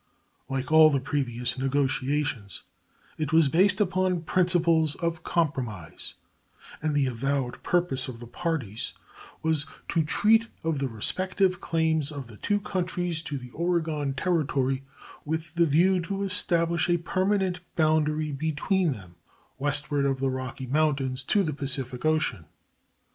[0.49, 2.63] Like all the previous negotiations,
[3.19, 6.15] it was based upon principles of "compromise,"
[6.81, 8.93] and the avowed purpose of the parties
[9.43, 14.81] was "to treat of the respective claims of the two countries to the Oregon Territory
[15.23, 19.17] with the view to establish a permanent boundary between them
[19.59, 22.45] westward of the Rocky Mountains to the Pacific Ocean."